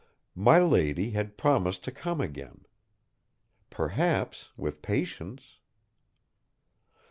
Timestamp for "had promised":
1.11-1.83